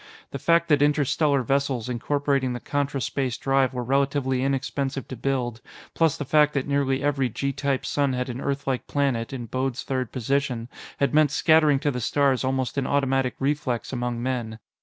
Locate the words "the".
0.31-0.39, 2.53-2.59, 6.17-6.25, 11.91-12.01